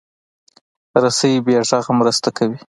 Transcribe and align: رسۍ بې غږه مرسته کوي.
رسۍ 1.03 1.33
بې 1.45 1.55
غږه 1.71 1.93
مرسته 1.99 2.29
کوي. 2.37 2.57